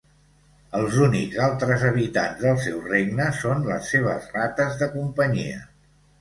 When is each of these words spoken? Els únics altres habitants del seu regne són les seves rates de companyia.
Els 0.77 0.95
únics 1.07 1.35
altres 1.47 1.83
habitants 1.89 2.41
del 2.45 2.57
seu 2.63 2.79
regne 2.87 3.27
són 3.43 3.61
les 3.69 3.93
seves 3.95 4.27
rates 4.39 4.81
de 4.83 4.91
companyia. 4.97 5.63